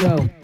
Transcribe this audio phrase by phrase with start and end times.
[0.00, 0.37] go.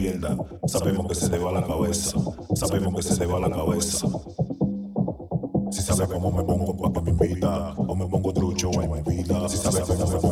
[0.00, 0.36] pierda.
[0.66, 2.18] Sabemos que se le va la cabeza.
[2.54, 4.08] Sabemos que se le va la cabeza.
[5.70, 7.74] Si sabe cómo me pongo, pa' que me invita.
[7.76, 9.48] O me pongo trucho en mi vida.
[9.48, 10.29] Si sabe cómo me pongo.